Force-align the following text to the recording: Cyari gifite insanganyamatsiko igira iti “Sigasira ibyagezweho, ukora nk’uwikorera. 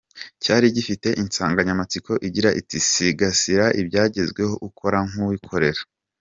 Cyari 0.43 0.65
gifite 0.77 1.07
insanganyamatsiko 1.21 2.11
igira 2.27 2.49
iti 2.59 2.77
“Sigasira 2.89 3.65
ibyagezweho, 3.81 4.53
ukora 4.67 4.97
nk’uwikorera. 5.09 5.81